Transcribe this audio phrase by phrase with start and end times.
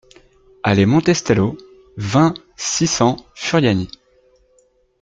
[0.63, 1.59] Allée Monte Stello,
[1.95, 3.87] vingt, six cents Furiani